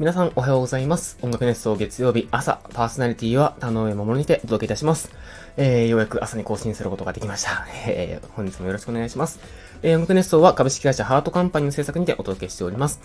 [0.00, 1.18] 皆さんおはようございます。
[1.22, 5.12] 音楽熱奏月曜日朝、パーソナリティは田上守にてお届けいたします。
[5.56, 7.64] えー、ようやく朝に更新することができました。
[7.86, 9.38] えー、本日もよろしくお願いします。
[9.84, 13.00] えー、音楽熱奏は株式会社ハートカンパニーの制作にてお届けしております。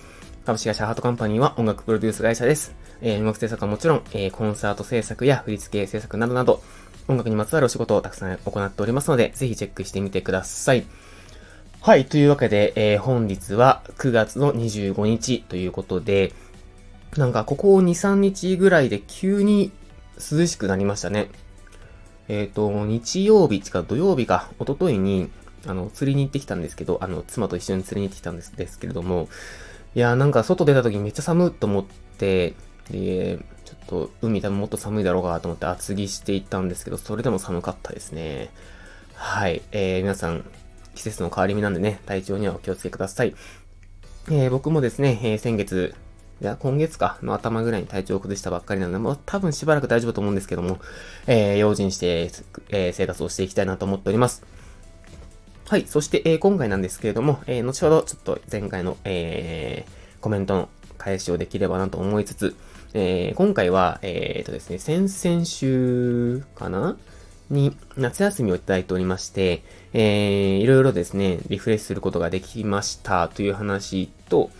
[0.48, 2.74] 株式会社ハートカンパニーは音楽プロデュース会社です。
[3.04, 6.64] えー、音楽制作はもちろん、えー、コンサート制作や振付制作などなど、
[7.08, 10.88] 音楽にまつわるお仕事をたくさん行っておりますので、ぜひチェックしてみてください。
[11.82, 16.34] はい、というわけで、えー、本日は9月の25日ということで、
[17.18, 19.72] なんかここ2、3日ぐらいで急に
[20.18, 21.30] 涼しくなりましたね。
[22.28, 25.30] えっ、ー、と、日曜日、か土曜日か、一昨日に、
[25.66, 29.28] あの、釣りに行ってきたんですけど、あの、妻と一緒に釣りに行ってきたんですですけれども、
[29.96, 31.86] いやーなんか外出た時にめっちゃ寒いと思っ
[32.18, 32.54] て、
[32.92, 38.52] で、ちょっと海多分もっと寒いだろうかと思って厚着していったんですけど、それでも寒かったですね。
[39.16, 39.64] はい。
[39.72, 40.46] えー、皆さん、
[40.94, 43.34] 季節の変わり目なんでね、体調にはお気をつけください。
[44.30, 45.96] えー、僕もですね、えー、先月、
[46.42, 50.80] いや、今月か、の頭ぐらいに体調を崩したばっかりなので、もう多分しばらく大丈夫と思うんですけども、
[51.28, 52.32] えー、用心して、
[52.70, 54.44] えー、生活をしていきたいなと思っております。
[55.68, 55.86] はい。
[55.86, 62.56] そして、えー、今回なんですけれども、えー、後ほどちょっと前回の、えー、コメントの返しをできればなと思いつつ、
[62.94, 66.98] えー、今回は、えー、とですね、先々週かな？
[67.50, 74.52] に夏休みをいただいておりまして、えー、いろいろですね、リフレッシュすることができましたという話と、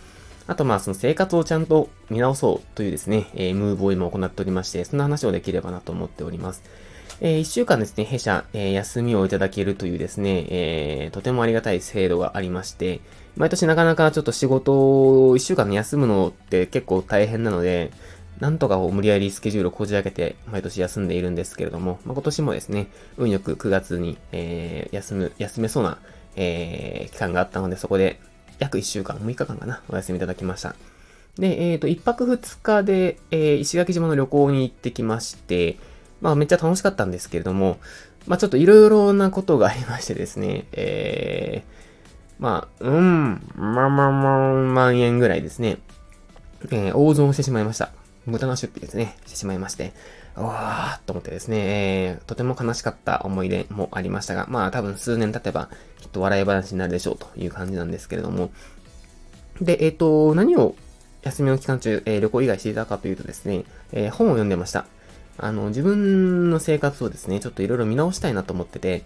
[0.50, 6.64] あとまあその生活をちゃんと見直そうというですね、えー、ムーブを今行っておりまして、そんな話をできればなと思っております。
[7.20, 13.00] えー、一週間ですね、弊社、えー、休みをいただけるというですね、えー、とてもありがたい制度がありまして、
[13.36, 17.92] 毎年なかなかちょっと仕事を一週間休むのって結構大変なので、
[18.40, 25.98] なんとか無理やりスケジュールをこじ開けて毎年休んでいるんですけれども、まあ、今年もですね、運よく9月に、えー、休む、休めそうな、
[26.34, 28.18] えー、期間があったので、そこで
[28.60, 30.76] 約1週間、6日間かな、お休みいただきました。
[31.36, 35.76] で、えっ、ー、と、1泊2日で、えー、石垣島の旅行に行ってきまして、
[36.20, 37.78] まあ、めっちゃ楽しかったんですけれども、
[38.26, 45.78] まあ、ちょっといろいろなことがありましてですね、えー、まあ、うん、まあまあまあ、万円ぐらいですね、
[46.70, 47.90] えー、大損してしまいました。
[48.26, 49.92] 無駄な出費ですね、してしまいまして、
[50.36, 55.68] うわーと思ってですね、えー、とても悲しかった思い出もありましたが、まあ多分数年経てば
[56.00, 58.50] きっと笑い話になるでしょうという感じなんですけれども、
[59.60, 60.74] で、えっ、ー、と、何を
[61.22, 64.86] 休みの期間中、えー、旅行以外していたかというとですね、えー、本を読んでました。
[65.38, 69.04] あの、自分の生活をですね、ちょっといろいろ見直したいなと思ってて、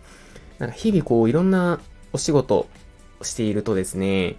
[0.59, 1.81] なんか日々こういろんな
[2.13, 2.69] お仕事を
[3.23, 4.37] しているとですね、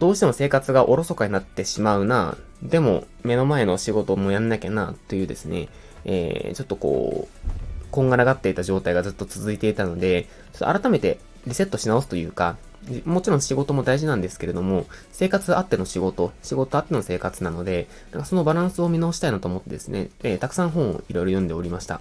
[0.00, 5.68] どうしても生活がおろそかになってしまうな、でも目の前の仕事もやんなきゃな、というですね、
[6.06, 7.50] えー、ちょっとこう、
[7.90, 12.56] こんがらがっていた状態がずっと続いていたので、ちょっと改めてリセットし直すというか、
[13.04, 22.00] もちろん仕事も大事なんですけれども、生活あっての仕事、仕事あっての生活なので、なんかそのバランスを見直したいなと思ってですね、えー、たくさん本をいろいろ読んでおりました。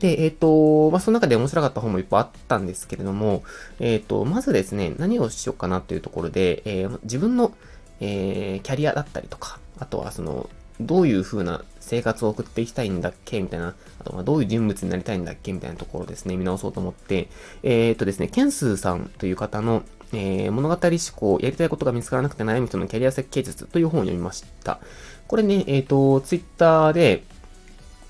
[0.00, 3.42] で、えっ、ー、と、まあ、その中で面白かった本もいっぱいあったんですけれども、
[3.80, 7.52] えっ、ー、と、まずですね、何をしようかなというところで、えー、自分の、
[7.98, 17.28] えキャリアだったりとか、あとはその、どういう風な生活を送っていきたいんだっけみたいな、あとはどういう人物になりたいんだっけみたいなところですね、見直そうと思って、
[17.62, 24.78] えっ、とですね、ケンスーさんという方の、え物語思考、やりたいことが見つからなくて悩む人のキャリア設計術という本を読みました。
[25.26, 27.22] これね、えっ、と、ツイッターで、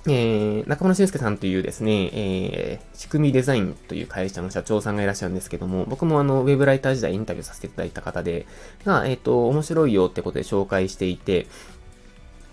[0.09, 8.47] えー、中村俊介さんというですね、えー、仕組みデザインという会社の社長さんがいらっしゃるんですけども、僕もあの、ウェブライター時代インタビューさせていただいた方で、
[8.85, 11.47] が、えっ、ー、と、面白いよってことで紹介していて、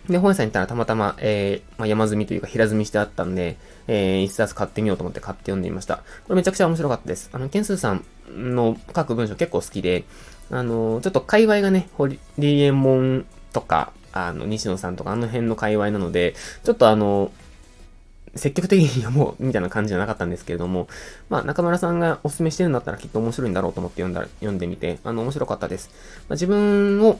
[0.09, 5.97] で、本屋さんに行ったらたまたま、えー、まあ、山積みというか平積みしてあったんで、えー、一冊買ってみようと思って買って読んでみました。
[5.97, 7.29] これめちゃくちゃ面白かったです。
[7.31, 10.03] あの、ケンスーさんの書く文章結構好きで、
[10.51, 17.31] あの、ちょっと界隈がね、ホリエモンとか、あの、西野さんとかあの辺の界隈なので、ちょっとあの、
[18.35, 20.87] 積極的に読もうみたいな感じじゃなかったんですけれども、
[21.29, 25.89] まあ、中村さんがお勧めしてるんだったらきっと面白いんだろうと思って読んだ読んでみて、あの、面白かったです。
[26.27, 27.19] まあ、自分を、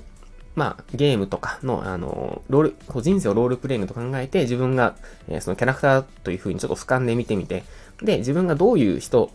[0.56, 4.96] まあ、ゲームとかの、あの、ロール、こう人生をロールプレイングと考えて、自分が、
[5.28, 7.64] えー、そのキャラクターという風にちょっと俯瞰で見てみて、
[8.02, 9.32] で、自分がどういう人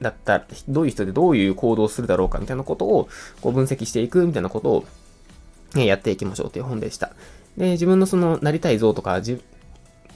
[0.00, 3.08] だったら、どういう人でどういう行動をするだろうかみたいなことを、
[3.40, 4.84] こう分析していくみたいなことを、
[5.74, 7.12] ね、やっていきましょうという本でした。
[7.56, 9.20] で、自分のその、なりたい像とか、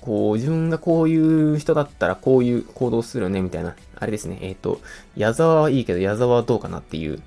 [0.09, 3.77] こう、自分がこういう人だったらこういう行動するよね、みたいな。
[3.95, 4.39] あれですね。
[4.41, 4.81] えっ、ー、と、
[5.19, 7.21] 矢沢はいいけど、矢沢はどうかなっていう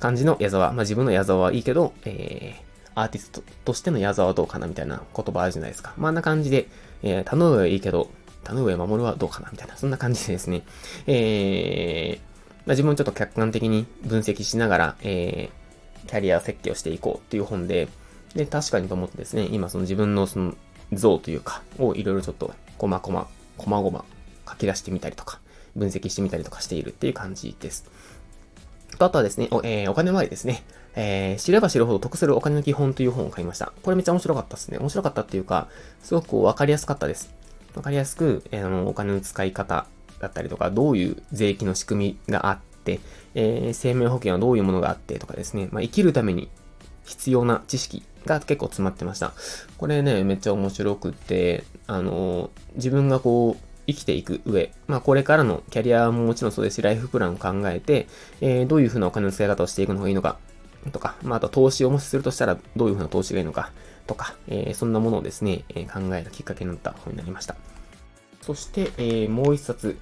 [0.00, 0.72] 感じの矢沢。
[0.72, 5.94] まあ、自分の矢沢はいいけど、えー、アーティストとしての矢沢はどうかなみたいな言葉あるじゃないですか。
[5.96, 6.66] まあ、あんな感じで、
[7.04, 8.10] えー、田上はいいけど、
[8.42, 10.64] 田上守はどうかなみたいな、そんな感じでですね。
[11.06, 12.18] えー、
[12.66, 17.86] まあ、自分をちょっと客観的に分析しながら、えー、キャリア設計をしていこうっていう本で、
[18.34, 20.54] で、確かにと思ってですね、今その自分のその
[20.92, 23.28] 像というか、をいろいろちょっと、こまこま、
[23.58, 24.04] こまごま
[24.48, 25.40] 書き出してみたりとか、
[25.76, 27.84] 分析してみたりとかしているっていう感じです。
[29.00, 30.62] と、あとはですね、お,、えー、お金回りですね。
[30.94, 33.72] えー、知れば知るほど得するお金の基本という本を買いました。
[33.82, 34.78] これめっちゃ面白かったですね。
[34.78, 35.68] 面白かったっていうか、
[36.02, 37.32] すごくわかりやすかったです。
[37.74, 39.86] わかりやすく、えー、あの、お金の使い方
[40.18, 43.00] だったりとか、どういう税金の仕組みがあって、
[43.34, 46.48] えー、生命保険はどういうものがあってとかですね、まあ、生きるために
[47.10, 49.32] 必要な知識が結構詰まってました。
[49.78, 58.06] これね、めっちゃ面白くって、あの、自分がこう、生きていく上、まあこれからのキャリアももちろんそうですし、ライフプランを考えて、
[58.40, 60.38] えー、どういうふうなお金の使い方をしていくのがいいのか、
[60.92, 63.72] とか、まああと投資をもしするとしたらどういうふうな投資がいいのか、
[64.06, 67.56] とか、えー、そんなものをですね、えー、考えたきっかけになった本になりました。
[68.42, 69.98] そして、えー、もう一冊、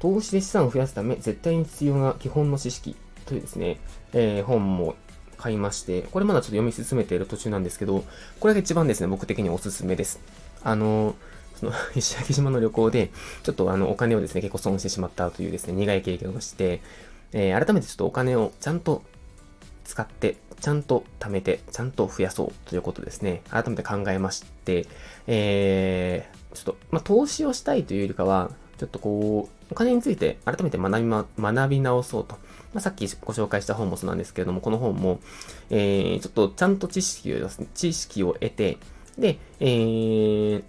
[0.00, 2.96] 投資で資産を増やすため絶対に必要な基本の知識
[3.26, 3.78] というですね、
[4.12, 4.94] えー、本も
[5.38, 8.04] 買いまして、これまだちょっと読み進めている途中なんですけど、
[8.40, 10.20] これが一番ですね、僕的におすすめです。
[10.62, 11.14] あの、
[11.58, 13.10] その、 石垣島の旅行で、
[13.42, 16.80] ちょっとあの、お金をですね、結構損してしまったというですね、苦い経験をして、
[17.32, 19.02] えー、改めてちょっとお金をちゃんと
[19.84, 23.42] 使って、ちゃんと貯めて、ちゃんと増やそうということですね。
[23.50, 24.86] 改めて考えまして、
[25.26, 32.38] えー、ちょっと、まあ、投資をしたいというよりかは、ちょっとこう、お金について改めて学びま、学び直そうと。
[32.74, 35.20] まあ、さっきご紹介した本もそうなんですけれども、この本も、
[35.70, 38.78] えー、ちょっとちゃんと知識を、知識を得て、
[39.18, 40.62] で、えー、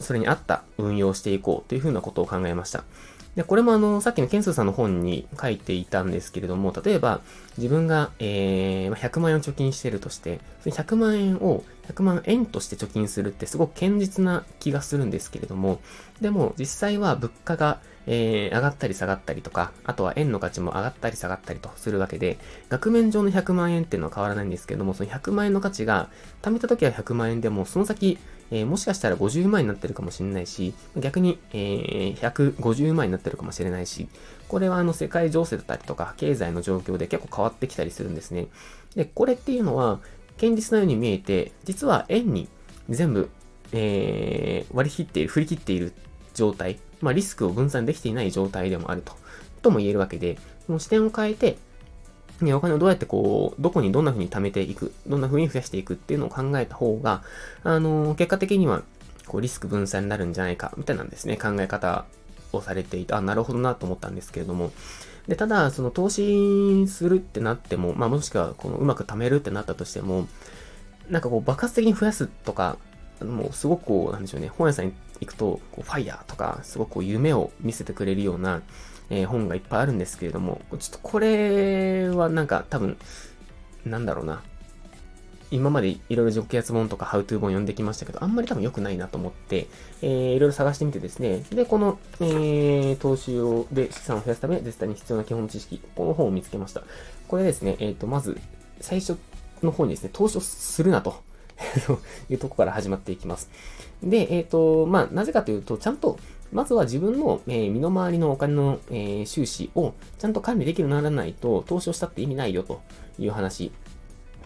[0.00, 2.84] それに合った運用していこうというふうなことを考えました。
[3.36, 7.20] で、これもあの、さっきのケンスーさんの本に書いていたんですけれども、例えば、
[7.58, 15.80] 自分が、えー、100万円を貯金してるとして、その100万円を100万円として貯金するってすごく堅実な気がするんですけれども、
[16.20, 22.38] でも実際は物価が、えー、上がったり下がったりとか、あとは円の価値も上がったり下がったりとするわけで、
[22.68, 26.08] 額面上の100万円っていうのは変わらないんですけども、その100万円の価値が、
[26.42, 28.18] 貯めた時は100万円でも、その先、
[28.50, 34.08] えー、もしかしたら50万円になってるかもしれないし、逆に、えー、150万円になってるかもしれないし、
[34.48, 38.48] これはあの世界情勢だったりとか、経済の状況で結構変わってきたりするんですね。
[38.96, 40.00] で、これっていうのは、
[40.38, 42.48] 現実のように見えて、実は円に
[42.88, 43.30] 全部、
[43.72, 45.92] えー、割り切っている、振り切っている
[46.34, 49.14] 状態、まあリスクを分散できていない状態でもあると、
[49.62, 51.56] とも言えるわけで、その視点を変えて、
[52.40, 57.22] ね、お金をどうやってこう、どこにどんな風に貯めていく、どんな風に増やしていくっていうのを考えた方が、
[57.64, 58.82] あのー、結果的には、
[59.26, 62.06] こう、リスク分散になるんじゃないか、みたいなんですね、考え方
[62.52, 64.72] をされていて、あ、なるほどなと思ったんですけれども、
[65.28, 70.26] で、ただ、その投資するってなっても、まあ、もしくは、このうまく貯めるってなったとしても、
[71.10, 72.78] なんかこう、爆発的に増やすとか、
[73.22, 78.62] もうすごくこう、なんでしょうね、本屋さんに行くと、こうファイヤーとか、すごくこう夢を見せてくれるような、
[79.10, 82.96] えー、本がいっぱいあるんですけれども、ちょっとこれはなんか多分、
[83.84, 84.42] なんだろうな。
[85.52, 89.66] 今までいろいろ直圧本とかハウトゥー本読んできましたけど、あんまり多分良くないなと思って、
[90.00, 96.82] えー、いろいろ探してみてですね、で、この、えー、投資を、で資産を増やすため、絶対に必要な基本知識、この本を見つけました。
[97.26, 98.38] これですね、えっ、ー、と、まず、
[98.80, 99.18] 最初
[99.62, 101.20] の方にですね、投資をするなと
[102.30, 103.50] いうとこから始まっていきます。
[104.02, 106.18] で、えっ、ー、と、まあ、なぜかというと、ちゃんと、
[106.52, 112.80] まずは自分の、えー、身の回りのお金の、えー、収支をちゃんと管理できるようにならないと、投資をしたって意味ないよと
[113.18, 113.72] いう話。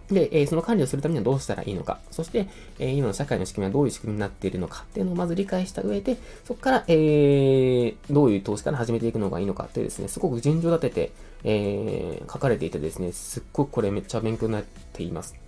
[0.09, 1.99] で、え、その管理をするためにはどうしたらいいのか。
[2.11, 2.47] そして、
[2.79, 11.13] え、今の社会の仕組みはどういう仕組みになっているのかっていうのをまず理解した上で、そこから、え、どういう投資から始めていくのがいいのかってですね、すごく順序立てて、
[11.45, 15.44] え、書かれていてですね、すっごくこれめっちゃ勉強になっています。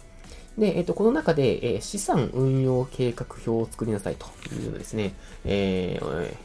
[0.58, 6.36] で、えっ、と、この中で、え、資産運用計画表を作りなさいというのですね、えー、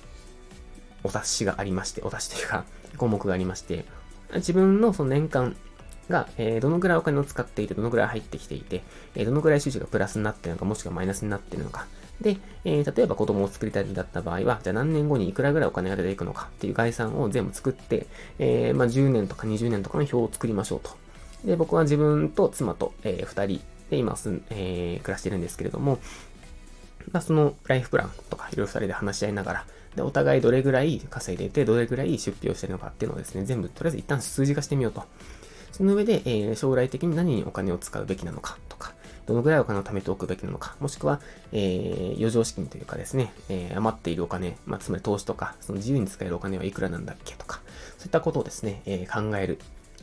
[1.04, 2.66] お達しがありまして、お達しというか、
[2.98, 3.86] 項目がありまして、
[4.36, 5.56] 自分のその年間
[6.10, 8.84] が、え、どのぐらいお金を使っていて、どのぐらい入ってきていて、
[9.16, 11.88] え、どのぐらい収支がプラスになっているのか、もしくはマイナスになっているのか。
[12.20, 18.08] で、え、例えば子供を作りたいんだった場合は、じゃあ何年後にいくらぐらいお金が出ていくのかっていう概算を全部作って、
[18.40, 20.92] え、まあ、10年とか20年とかの表を作りましょうと。
[21.46, 26.00] で、僕は自分と妻と、えー、2人で今す、えー、暮らしてるんですけれども、
[27.12, 35.04] まあ、そのライフプランとかいろいろ2人で話し合いながら、で、お互いどれぐらい稼いでて、どれぐらい出費をしてるのかっていうのをですね、全部とりあえず一旦数字化してみようと。
[35.74, 38.94] その上で、えー、将来的に何にお金を使うべきなのかとか、
[39.26, 41.20] どのぐらいお金を貯めておくべきなのか、もしくは、
[41.52, 47.62] えー、余剰資金というかですね、えー、余っているお金、まあ、つまり投資とか、その自由に使えるお金はいくらなんだっけとか、
[47.98, 49.60] そういったことをですね、えー、考える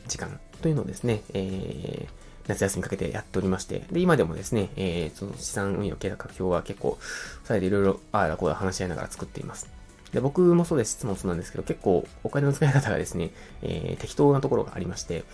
[0.07, 2.18] 時間というのをですね、えー、
[2.49, 6.99] 夏休みかけてやっておりまして、で、今でもですね、えー、その資産運用計画表は結構、
[7.43, 9.69] 二人でいろいろ、ああ、こう話し合いながら作っています。
[10.13, 13.31] で、僕もそうです、質問そうなんですけど、結構お金の使い方がですね、
[13.63, 15.25] えー、適当なところがありまして、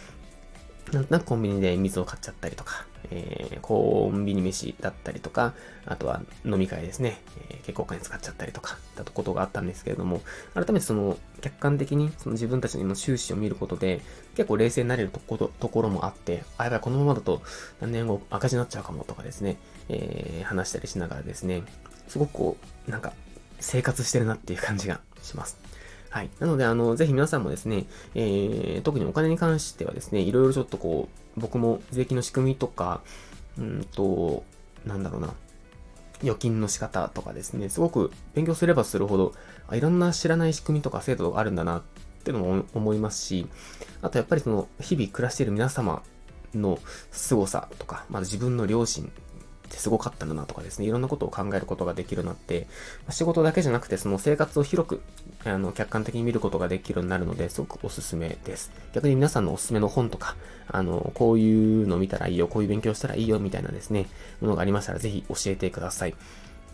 [0.95, 5.55] なんとなくコンビニで水を買っちゃったりとか、えー、コンビニ飯だったりとか、
[5.87, 7.21] あとは飲み会ですね、
[7.51, 10.23] えー、結構お金使っちゃったりとか、だとことがあったんですけれども、
[10.55, 14.01] 改めてその、客観的にその自分たちの収支を見ることで、
[14.37, 17.43] 結構冷静になれるとことところもあって、あ、やばい、このままだと
[17.81, 19.57] 何年後赤字になっちゃうかもとかですね、
[19.89, 21.63] えー、話したりしながらですね、
[22.09, 22.57] すごくこ
[22.89, 23.13] う、なんか、
[23.61, 25.59] 生活してるなっていう感じがします。
[26.15, 26.31] はい。
[26.39, 33.01] なので、あの、ぜひ皆さんもですね、えー、特にお金に関してはですね、いろいろちょっとこう、僕も税金の仕組みとか、
[33.59, 34.45] うんと、
[34.87, 35.35] なんだろうな、
[36.23, 39.35] 預金の仕方とかですね、すごく勉強すればするほど、
[39.67, 41.83] あいろんな知らない仕組みとか制度があるんだなっ
[42.23, 43.49] てのも思いますし、
[44.01, 46.05] あとやっぱりその、日々暮らしている皆様
[46.55, 46.79] の
[47.11, 49.11] 凄さとか、まず自分の両親
[49.75, 52.67] ってすごかったんだなとかですね、いろんなことを考えることができるようになって、
[53.11, 55.03] 仕事だけじゃなくてその生活を広く、
[55.45, 58.71] あの、客観的に見ることができるようになるので、すごくおすすめです。
[58.93, 60.37] 逆に皆さんのおすすめの本とか、
[60.69, 64.07] あの、こういうの見たらいいよ、こういう勉強したらいいよ、みたいなですね、
[64.41, 66.15] ものがありましたら、ぜひ教えてください。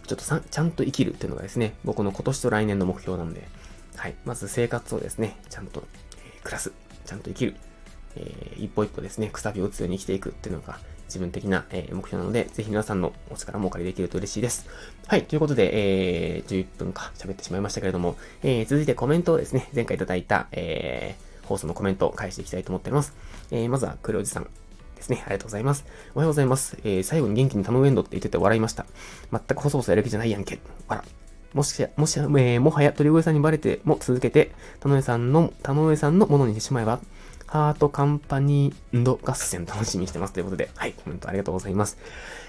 [0.07, 3.49] ちょっとさちゃんと生きるっていうのがですね、僕の今年と来年の目標なんで、
[3.97, 4.15] はい。
[4.25, 5.85] まず生活をですね、ちゃんと、
[6.43, 6.73] 暮らす。
[7.05, 7.55] ちゃんと生きる。
[8.17, 10.79] えー、一歩一歩ですね、くさびを打つように生きていくっていうのが、
[11.11, 14.67] 自分的な、え、目標なので、ぜひ皆さんのお力もお借りできると嬉しいです。
[15.09, 23.13] はい、ということで、えー、11分か喋ってしまいましたけれども、えー、続いてコメントをですね、前回いただいた、えー、放送のコメントを返していきたいと思っております。
[23.51, 24.49] えー、まずは、黒おじさん。
[25.01, 25.23] ですね。
[25.25, 25.85] ありがとうございます。
[26.15, 26.79] おはようございます。
[26.85, 28.87] えー、最後に元気に頼むエンドって言ってて笑いました。
[29.33, 30.61] 全く細々やる気じゃないやんけ。
[30.89, 31.05] わら。
[31.53, 37.01] もしや、もしや、えー、もはや鳥越さんにバレても続けて、田上さんの、田上さんのものにしてしまえば、
[37.51, 40.33] ハートカンパニー合戦楽しみにしてます。
[40.33, 41.99] ということで、はい、コメントありがとうございます。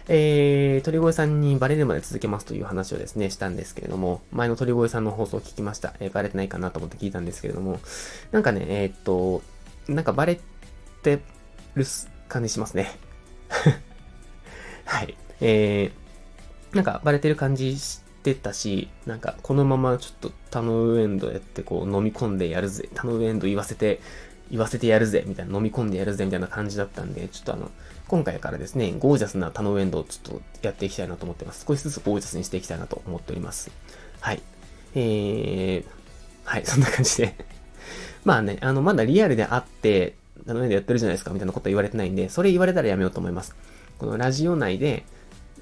[0.07, 5.95] えー、鳥越さんにバレるまで続けますという話をですね、したんですけれども、前の鳥越さんの放送を聞きました。
[5.99, 7.79] えー、バレてないかなと思って聞いたんですけれども、
[8.31, 9.41] なんかね、えー、っと、
[9.91, 10.39] なんかバレ
[11.01, 11.19] て
[11.73, 11.85] る
[12.29, 12.91] 感じしますね。
[14.85, 15.17] はい。
[15.41, 23.99] えー、なんかバレてる感じしてたし、なんかこのままちょっとタノウエンドやってこう飲み込んでやるぜ、タノウエンド言わせて
[24.51, 27.71] 言わせてやるぜ、みたいな、飲み込んでやるぜ、みたいな感じだったんで、ちょっとあの、
[28.09, 31.65] 今回からですね、ゴージャスなタノウエンドをちょっとやっていきたいなと思ってます。
[31.65, 33.71] 少しずつゴージャスにしていきたいなと思っております。
[34.19, 34.41] はい。
[34.93, 35.85] えー、
[36.43, 37.35] はい、そんな感じで
[38.25, 40.15] まあね、あの、まだリアルであって、
[40.45, 43.55] タノウエンドやってるじゃないですか、みたいなこと言われてないんで、それ言われたらやめようと思います。
[43.97, 45.05] このラジオ内で、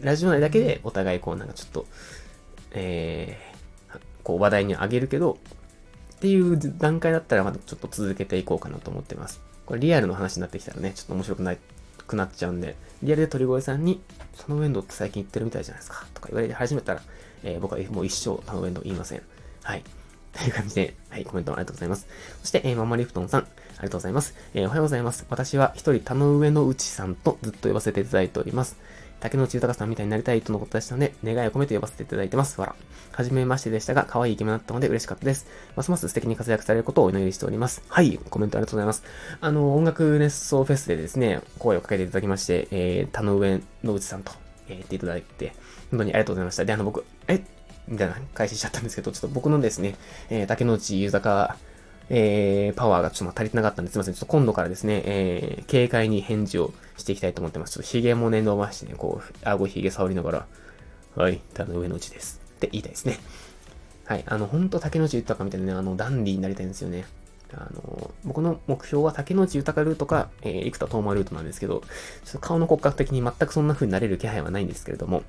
[0.02, 1.86] ラジオ内だけでお互いこうなんかちょっと、
[2.72, 5.38] えー、こう話題にあげるけど、
[6.20, 9.40] っていう段階だったらまだちょっと続けていこうかなと思ってます。
[9.66, 11.58] これリアルの話になってきたらね、ちょっと面白くない
[12.06, 14.02] くなっちゃうんで、リアルで鳥越さんに、
[14.34, 17.02] そのウェンドって最近言ってるみたいじゃないですか、とか言われて始めたら、
[17.44, 19.22] えー、僕はもう一生タノウェンド言いません。
[19.64, 19.84] はい。
[20.34, 22.08] という感じで、はい、コメントありがとうございます。
[22.42, 24.36] そして、えー、ママリフトンさん、ありがとうございます。
[24.54, 25.26] えー、おはようございます。
[25.30, 28.78] 私は一人田の上の内さんとずっと呼ばせていただいております。
[29.20, 32.60] 竹野内豊さんみたいになりたいとのことでしたので、願いを込めて呼ばせていただいてます。
[32.60, 32.76] わら。
[33.12, 35.48] はじめましてでしたが、可愛いイケメンだったので嬉しかったです。
[35.76, 37.84] ますます素敵に活躍されることをお祈りしております。
[37.90, 39.04] はい、コメントありがとうございます。
[39.42, 44.32] あの、音楽熱奏フェスでですね、声をかけていただきまして、えー、田上野内さんと、
[44.68, 45.54] えー、言っていただいて、
[45.92, 46.66] 本当にありがとうございました。
[46.66, 47.42] で、あの、僕、え
[47.88, 49.96] みたいな開始しちゃったんですけど、ちょっと僕のですね、
[50.30, 51.58] えー、竹野内豊
[52.10, 54.14] えー、パワーがちょっと足りてなかったんですいません。
[54.14, 57.74] ちょっと今度からですね、えー、軽快に返事をしていきたいと思ってます。
[57.74, 60.48] ちょっと髭もね、伸ばしてね、こう、顎髭触りながら、
[61.16, 62.42] はい、田の上のうちです。
[62.56, 63.20] って言いたいですね。
[64.06, 67.06] はい、あの、ほんと竹野内豊かみたいなね、あの、ダンディーになりたいんですよね。
[67.54, 71.84] あの、僕の目標は竹野内豊かルートか、えー、生田斗真ルートなんですけど、
[72.26, 75.24] ちょっと顔の骨格的に全くそんな風になれる気配はないんですけれども、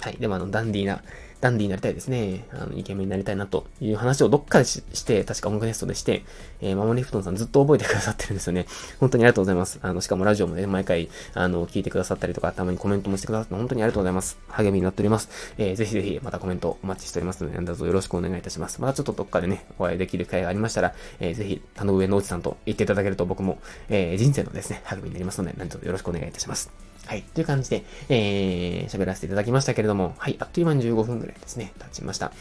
[0.00, 1.02] はい、でもあの、ダンディーな、
[1.40, 2.44] ダンディーになりたいですね。
[2.52, 6.22] あの、イケメンになりたいなという話をどっかでしして、確か音楽ネストでして、
[6.60, 8.66] えー、マモリフトンさんずっと覚えてくださってるんですよね。
[9.00, 9.78] 本当にありがとうございます。
[9.80, 14.38] あの、しかもラジオもね、毎回、あの、聞いてくださったりとか、たまにコメントもしてくださって本当にありがとうございます。
[14.48, 15.28] 励みになっております。
[15.56, 18.80] えー、ぜひぜひまたコメントお待ちしておりますので、なんだぞよろしくお願いいたします。
[18.82, 26.90] またちょっとどっかでね、お会いできる機会がありましたら、えー、ぜひ、田上の内さんと言っていただけると僕も、えー、人生のですね、励みになりますので、何卒よろしくお願いいたします。
[27.10, 27.22] はい。
[27.22, 30.36] という感じで、えー、喋らせていただきましたけれども、はい。
[30.38, 32.32] あっという間に15分ぐらいですね、経ちました。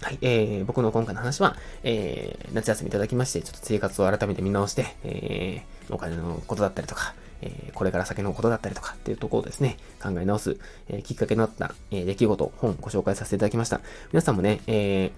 [0.00, 10.56] はい、えー、僕の今回の話は、えー、夏休みいただきまして、ちょっと生活を改めて見直して、えー、お金のことだったりとか、えー、これから先のことだったりとかっていうところをですね、考え直す、
[10.88, 13.80] えー、きっかけになった、えー、出来事、本ご紹介させていただきました。
[14.12, 15.10] 皆さんもね、え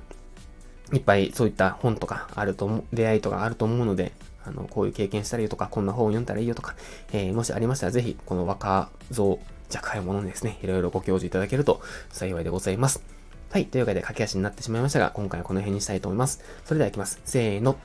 [0.91, 4.13] ー、いっぱいそういった本とかあると思、出会いとかあると思うので、
[4.45, 6.75] あの、こういう経験したらいいとか、こんな本を読んだらいいよとか、
[7.13, 9.39] えー、もしありましたらぜひ、この若造
[9.75, 13.03] 若輩者にですね、いろいろご教授いただけると幸いでございます。
[13.51, 13.67] はい。
[13.67, 16.41] というわけで駆け足になってしまいましたが、今回はこの辺にしたいと思います。
[16.65, 17.21] それでは行きます。
[17.25, 17.77] せーの。